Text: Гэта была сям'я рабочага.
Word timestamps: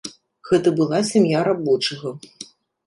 Гэта 0.49 0.69
была 0.79 1.03
сям'я 1.11 1.39
рабочага. 1.51 2.17